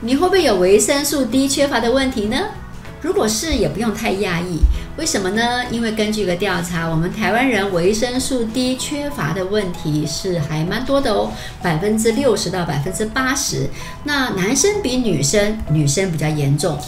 [0.00, 2.36] 你会不会有维生素 D 缺乏的问题呢？
[3.00, 4.60] 如果是，也不用太讶异。
[4.98, 5.64] 为什么呢？
[5.70, 11.32] 因为根据一个调查，我们台湾人维生素 D 缺乏的问题是还蛮多的哦，
[11.62, 13.68] 百分之六十到百分之八十。
[14.04, 16.78] 那男生比女生，女生比较严重。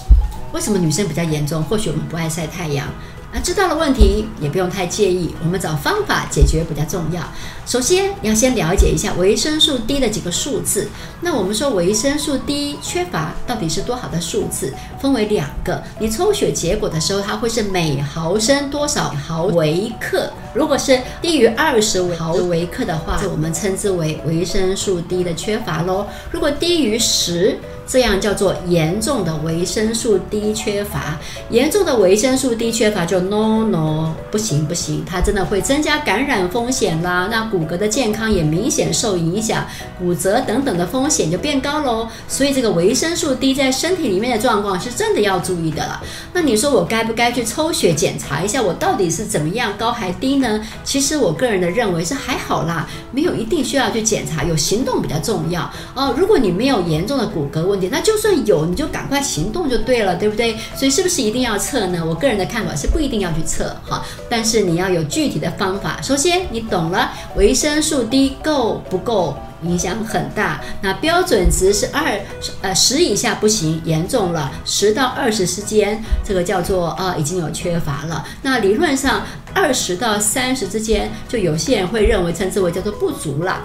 [0.52, 1.62] 为什么女生比较严重？
[1.62, 2.86] 或许我们不爱晒太阳。
[3.30, 7.22] 啊，知道了问题也不用太介意，我们找方法解决比较重要。
[7.66, 10.88] 首先，要先了解一下维生素 D 的几个数字。
[11.20, 14.72] 那我们说维生素 D 缺乏到底是多少的数字？
[14.98, 20.32] 分为两个，你抽血结果的时候，它会是每毫升多少毫微克。
[20.54, 26.06] 如果是低于二十毫微克的话，我们称之为维生素 D 的缺乏喽。
[26.30, 31.18] 如果低于十，这样叫做严重的维生素 D 缺乏。
[31.48, 37.28] 严重的维生素 D 缺乏就 no no 不行不行，它真的会增加感染风险啦。
[37.30, 39.66] 那骨骼的健康也明显受影响，
[39.98, 42.06] 骨折等等的风险就变高喽。
[42.28, 46.02] 所以这个维生素 D 在身体里面的状况是真的要注意的了。
[46.34, 50.60] 那你说我该不该去抽血检查一下，我到底是怎么样高还低呢？
[50.84, 56.14] 其实我个人的认为是还好啦，没有一定需要去检查，有行动比较重要哦。
[56.18, 60.56] 如果你没有严重的骨骼问，那就算有，你就赶快行动就对了，对不对？
[60.74, 62.04] 所以是不是一定要测呢？
[62.04, 66.00] 我个人的看法是不一定要去测哈，但是你要有具体的方法。
[66.02, 70.60] 首先，你懂了维生素 D 够不够，影响很大。
[70.82, 72.18] 那标准值是二，
[72.62, 78.26] 呃，十以下不行，严重了，十到二十之间，这个叫做啊已经有缺乏了。
[78.42, 79.22] 那理论上
[79.54, 83.60] 二十到三十之间，就有些人会认为称之为叫做不足了。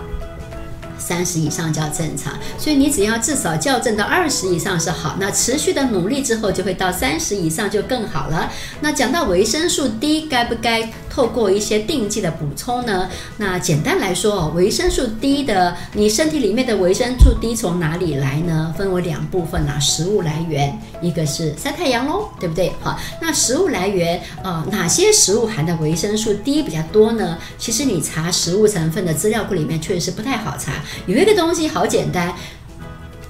[0.97, 8.51] 三十以上叫正常，所以你只要至少校正到二十以上是好，那持续的努力之后就会到三十以上就更好了。
[8.81, 13.07] 那讲到维生素 D 该不该透过一些定剂的补充呢？
[13.37, 18.73] 那简单来说哦，维生素 D 的你身体里面的维生素 D 从哪里来呢？
[18.75, 22.73] 分为两部分啦，食物来源，一个是晒太阳喽，对不对？
[22.81, 27.37] 好，那食物来源啊，哪些食物含的维生素 D 比较多呢？
[27.59, 30.73] 其实你查食物成分的资料库里面确实不太好查。
[31.05, 32.33] 有一个东西好简单，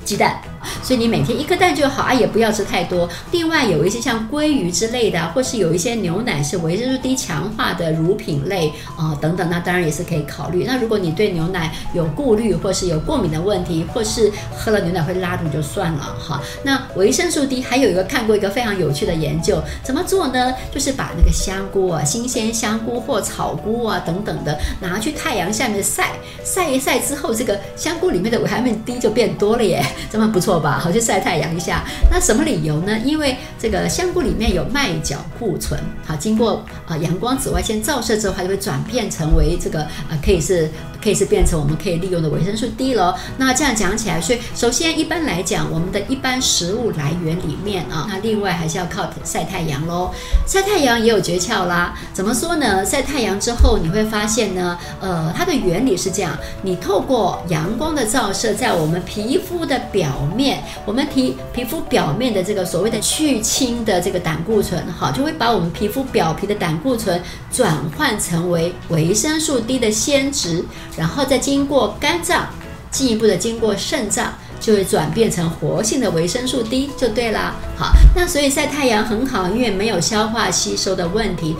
[0.05, 0.52] 鸡蛋。
[0.81, 3.07] 所以你每天一颗蛋就好啊，也不要吃太多。
[3.31, 10.63] 另外有一些像鲑鱼之类的，或是有一些牛奶是维生素 D 强化的乳品类啊等等，那当然也是可以考虑。
[10.65, 16.41] 那如果你对牛奶有顾虑，或是有过敏的问题，或是喝了牛奶会拉肚就算了哈。
[16.63, 20.53] 那维生素 D 还有一个看过一个非常有趣的研究，怎么做呢？
[20.73, 26.11] 就是把那个香菇啊，新鲜香菇或草菇啊等等的拿去太阳下面晒，
[26.43, 30.52] 晒一晒之后，这个香菇里面的维他命 D 就变多了耶，这么不错。
[30.59, 31.83] 吧，好去晒太阳一下。
[32.11, 32.97] 那什么理由呢？
[32.99, 40.69] 因为这个香菇里面有麦角固醇，好，经过啊阳光紫外线照射之后，它就会转变成为这个啊，可以是。
[41.03, 43.13] 可以是变成我们可以利用的维生素 D 喽。
[43.37, 50.11] 那这样讲起来，所以首先一般来讲，我们的一般食物来源里面啊，那另外还是要靠晒太阳喽。
[50.47, 51.93] 晒太阳也有诀窍啦。
[52.13, 52.85] 怎么说呢？
[52.85, 67.21] 晒太阳之后，你会发现呢，呃，它的原理是这样：你透过阳光的照射，在我们皮肤的表面，我们皮皮肤表面的这个所谓的去氢的这个胆固醇，好，就会把我们皮肤表皮的胆固醇
[67.51, 70.63] 转换成为维生素 D 的先值。
[70.97, 72.47] 然后再经过肝脏，
[72.91, 77.55] 进一步的经过肾脏，就会转变成活性的维生素 D 就对了。
[77.77, 81.55] 好，那所以晒太阳很好，因为没有消化吸收的问题。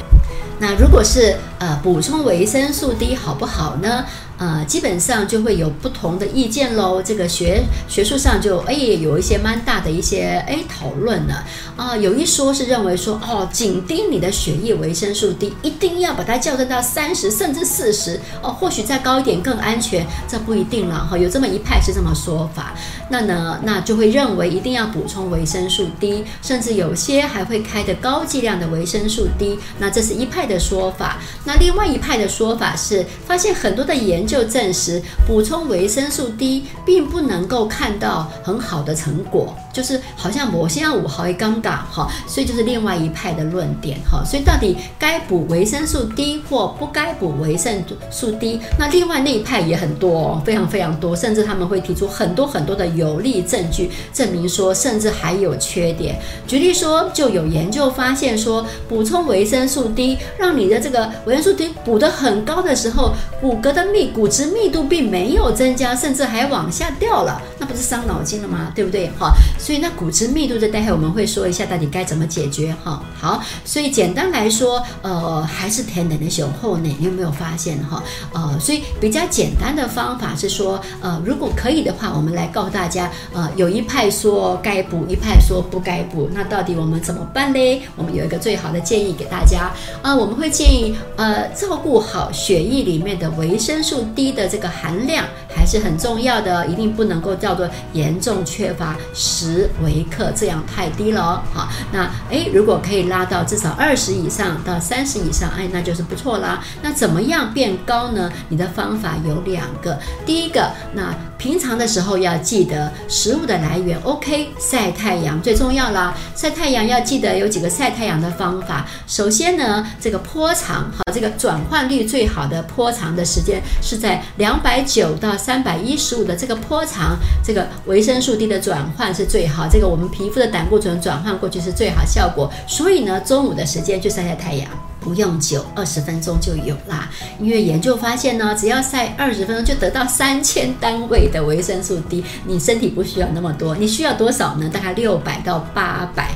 [0.60, 4.06] 那如果是呃补充维生素 D 好不好呢？
[4.38, 7.02] 呃，基本上就会有不同的意见喽。
[7.02, 11.44] 这个学学术上就哎有一些蛮大的一些哎讨论了
[11.78, 11.96] 啊。
[11.96, 21.18] 有一说是认为说哦，紧盯你的血液维生素 D，一定要把它校正到三十甚至四十哦，或许再高一点更安全，这不一定了哈。
[21.18, 22.74] 有这么一派是这么说法，
[23.10, 29.60] 那呢那就会认为一定要补充维生素 D，甚至有些还会开的高剂量的维生素 D。
[29.80, 31.20] 那这是一派的说法。
[31.46, 44.24] 那另外一派的说法是发现很多的研就证实补充维生素 D 并不能够看到很好的成果，就是好像我现在五毫一刚刚哈，所以就是另外一派的论点哈。
[44.24, 48.62] 所以到底该补维生素 D 或不该补维生素 D？
[48.80, 56.18] 那另外那一派也很多，非常非常多，甚至他们会提出很多很多的有力证据，证明说甚至还有缺点。
[56.48, 64.04] 举例说，就有研究发现说，补充维生素 D 让你的这个维生素 D 补得很高的时候，骨骼的密。
[64.14, 68.72] 骨质密度并没有增加，甚至还往下掉了，那不是伤脑筋了吗？
[68.76, 69.10] 对不对？
[69.18, 69.32] 哈，
[69.64, 73.02] 所以那骨质密度的，待会我们会说一下到底该怎么解决哈。
[73.18, 78.04] 好，所以简单来说，呃，还是甜点的雄厚呢，你有没有发现哈？
[78.34, 87.84] 呃，所以比较简单的方法是说，呃，如果可以的话，我们来告诉大家，呃，有一派说该补，一派说不该补，那到底我们怎么办嘞？
[87.96, 89.72] 我们有一个最好的建议给大家
[90.02, 101.42] 啊，我们会建议呃，照顾好血液里面的维生素 D 的这个含量还是很重要的，一定不能够叫做严重缺乏十微克，这样太低了哦。
[101.54, 106.64] 好，那诶，如果可以拉到至少二十以上到三十以上，哎，那就是不错啦。
[106.82, 108.32] 那怎么样变高呢？
[108.50, 116.16] 你的方法有两个，第一个，那平常的时候要记得食物的来源，OK，晒太阳最重要啦。
[116.36, 118.86] 晒太阳要记得有几个晒太阳的方法。
[119.08, 129.68] 首先呢，这个坡长，好，这个转换率最好的坡长的时间是在两百九到三百一十五的这个坡长，这个维生素 D 的转换是最好。
[129.70, 132.50] 这个我们皮肤的胆固醇转换过去是最好效果。
[132.66, 134.70] 所以呢，中午的时间就晒晒太阳。
[135.02, 137.10] 不用久，二十分钟就有啦。
[137.38, 144.70] 因为研究发现呢，只要晒二十分钟就得到三千单位的维生素 D，你身体不需要那么多，你需要多少呢？
[144.72, 146.32] 大概六百到八百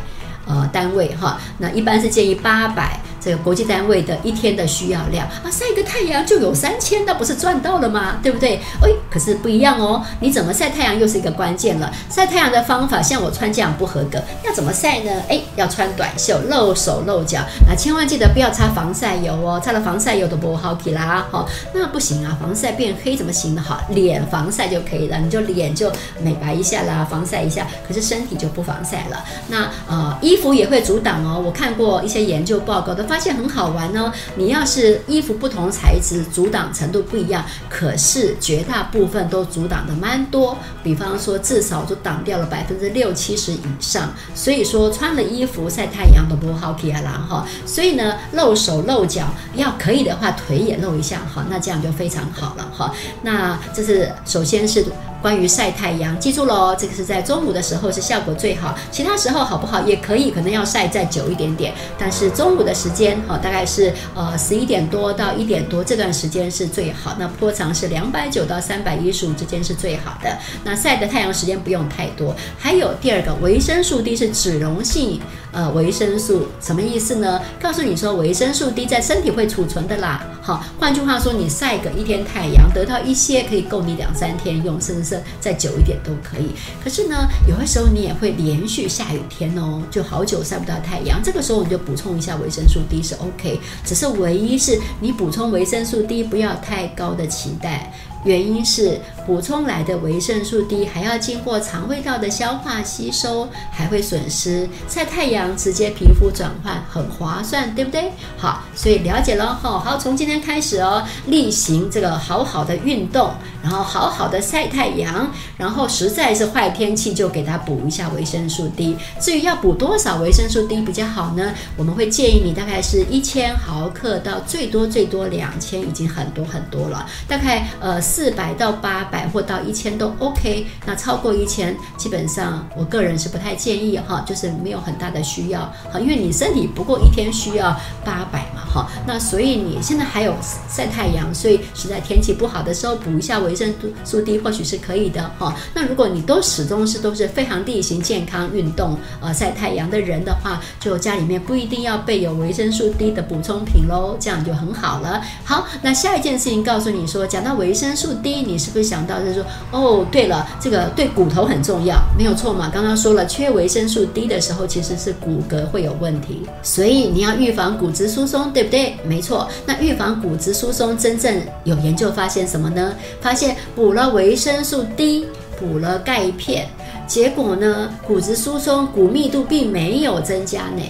[0.46, 1.40] 呃单位哈。
[1.60, 3.00] 那一般是建议八百。
[3.28, 8.20] 这个国际单位的一天的需要量啊，晒个太阳就有三千，那不是赚到了吗？
[8.24, 8.56] 对不对？
[8.82, 11.92] 哎，可是不一样哦，你怎么晒太阳又是一个关键了。
[12.10, 15.12] 晒太阳的方法，像我穿这样不合格，要怎么晒呢？
[15.28, 21.28] 哎，要穿短袖，露手露脚，那千万记得不要擦防晒油哦，擦了防晒油都不好起啦。
[21.30, 23.62] 好，那不行啊，防晒变黑怎么行呢？
[23.62, 25.92] 好，脸防晒就可以了，你就脸就
[26.22, 27.68] 美白一下啦，防晒一下。
[27.86, 29.22] 可是身体就不防晒了。
[29.50, 31.44] 那呃，衣服也会阻挡哦。
[31.46, 33.17] 我看过一些研究报告，都发。
[33.18, 34.14] 发现很好玩哦！
[34.36, 40.56] 你要是衣服不同材质，阻挡程度不一样，可是绝大部分都阻挡的蛮多。
[40.84, 44.14] 比方说，至少就挡掉了百分之六七十以上。
[44.36, 47.48] 所以说，穿了衣服晒太阳都不好看啊啦哈。
[47.66, 52.94] 所以呢，露手露脚，要可以的话，腿也露一下哈，那这样就非常好了哈。
[53.24, 54.86] 那这是首先是。
[55.22, 61.74] 关于晒太阳，记住喽，这个是在中午的时候是效果最好，其他时候好不好也可以，可能要晒再久一点点。
[61.98, 67.16] 但是中午的时间，哈，大概是呃十一点多到一点多这段时间是最好。
[67.20, 70.38] 那波长是两百九到三百一十五之间是最好的。
[70.64, 72.36] 那晒的太阳时间不用太多。
[72.58, 75.20] 还有第二个，维生素 D 是脂溶性
[75.52, 77.42] 呃维生素，什么意思呢？
[77.60, 80.26] 告诉你说，维生素 D 在身体会储存的啦。
[80.42, 85.04] 好，换句话说，你晒个一天太阳，得到一些可以够你两三天用，甚至
[85.40, 86.52] 再久一点都可以。
[86.84, 93.60] 可是呢，有的时候你也会连续下雨天哦，就好久晒不到太阳，这个时候你就补充一下维生素 D 是 OK。
[93.86, 97.94] 只是唯一是你补充维生素 D 不要太高的期待。
[98.24, 108.12] 原因是补充来的维生素 D 还要经过肠胃道的消化吸收，还会损失晒太阳直接皮肤转换很划算，对不对？
[108.38, 109.80] 好，所以了解了哈。
[109.80, 113.32] 好，从今天开始哦，例行这个好好的运动，
[113.62, 118.98] 然后好好的晒太阳，然后实在是坏天气就给他补一下维生素 D。
[119.20, 121.54] 至于要补多少维生素 D 比较好呢？
[121.78, 127.06] 我们会建议你大概是一千毫克到最多最多两千，已经很多很多了。
[127.28, 128.02] 大概呃。
[128.08, 135.62] 四百到八百或到一千都 OK，那超过一千，基本上我个人是不太建议哈，就是没有很大的需要
[135.92, 137.76] 哈，因为你身体不过一天需要
[138.06, 140.34] 八百嘛哈，那所以你现在还有
[140.70, 143.74] 晒太阳，所以实在天气不好的时候补一下维生
[144.06, 145.54] 素 D 或许是可以的哈。
[145.74, 155.22] 那如果你都始终是都是非常例行健康运动呃晒太阳的人的话，就家里面不一定要备有维生素 D 的补充品喽，这样就很好了。
[155.44, 158.14] 好，那下一件事情告诉你说，讲到维生素。
[158.22, 162.70] 低，你是不是想到就是说，哦，对了，这个对骨头很重要，没有错嘛？
[162.74, 168.96] 刚刚说了，缺维生素 D 的时候，其实是骨骼会有问题，所以你要预防骨质疏松，对不对？
[169.04, 169.48] 没错。
[169.66, 172.94] 那预防骨质疏松，真正有研究发现什么呢？
[173.22, 175.28] 发现补了维生素 D，
[175.60, 176.68] 补了钙片，
[177.08, 180.82] 结果呢，骨质疏松、骨密度并没有增加呢，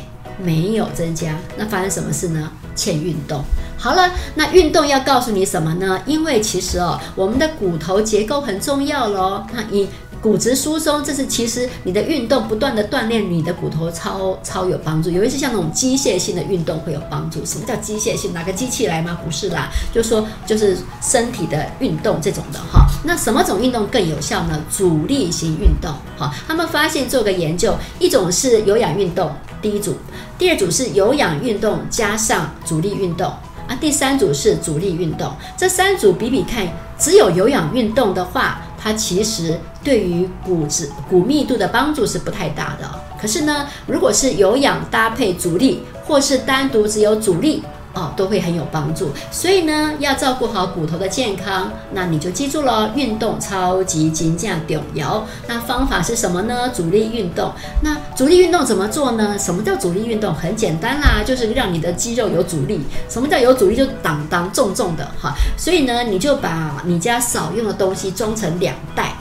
[0.41, 1.37] 没有增加。
[1.57, 2.51] 那发生什么事呢？
[2.77, 3.43] 欠运动。
[3.77, 5.99] 好了，那运动要告诉你什么呢？
[6.05, 9.43] 因为其实哦，我们的骨头结构很重要喽。
[9.53, 15.11] 那你骨质疏松，这是其实你的运动不断的锻炼你的骨头，超超有帮助。
[15.11, 17.45] 有一些像那种机械性的运动会有帮助。
[17.45, 18.33] 什么叫机械性？
[18.33, 19.19] 拿个机器来吗？
[19.23, 22.87] 不是啦，就说就是身体的运动这种的哈。
[23.03, 24.59] 那什么种运动更有效呢？
[24.71, 25.93] 阻力型运动。
[26.17, 29.31] 哈，他们发现做个研究，一种是有氧运动，
[29.67, 29.91] 第一组；
[30.37, 33.27] 第二组是有氧运动加上阻力运动。
[33.67, 36.65] 啊，第三组是阻力运动，这三组比比看，
[36.97, 42.89] 只有有氧运动的话，它其实对于骨质骨密度的帮助是不太大的。
[43.19, 47.61] 可是呢，如果是有氧搭配阻力，或是单独只有阻力。
[47.97, 55.25] 哦，都会很有帮助，所以呢，要照顾好骨头的健康，那你就记住了，运动超级金价重要。
[55.47, 56.69] 那方法是什么呢？
[56.69, 57.51] 阻力运动。
[57.81, 59.35] 那阻力运动怎么做呢？
[59.39, 60.31] 什么叫阻力运动？
[60.31, 62.85] 很简单啦，就是让你的肌肉有阻力。
[63.09, 63.75] 什么叫有阻力？
[63.75, 65.33] 就当当重重的哈。
[65.57, 69.15] 所以呢，你就把你家少用的东西装成两袋，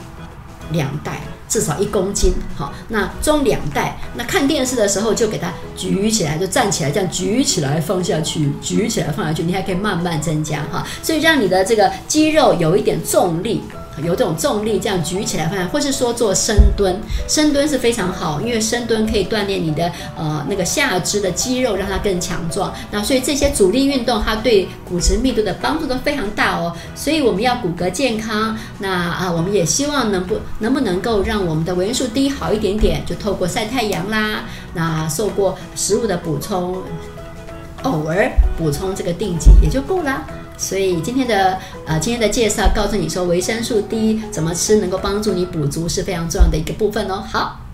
[0.71, 1.21] 两袋。
[1.47, 3.97] 至少一公斤，好，那装两袋。
[4.15, 10.85] 那看电视的时候就给它举起来，就站起来，这样举起来放下去，举起来放下去，你还可以慢慢增加哈。
[11.01, 13.61] 所以让你的这个肌肉有一点重力。
[14.03, 22.73] 有这种重力，这样举起来放，或是说做深蹲，深蹲是非常好，因为深蹲可以锻炼你的呃那个下肢的肌肉，让它更强壮。
[22.91, 26.75] 那所以这些阻力运动，它对骨质密度的帮助都非常大哦。
[26.95, 36.77] 所以我们要骨骼健康，那啊我们也希望能不能不能够让我们的维生素 D 好一点点，就透过晒太阳啦，那受过食物的补充，
[37.83, 40.25] 偶尔补充这个定剂也就够了。
[40.57, 47.23] 所以今天的呃今天的介绍告诉你说维生素 D 怎么吃能够帮助你补足是非常重要的一个部分哦。
[47.31, 47.66] 好。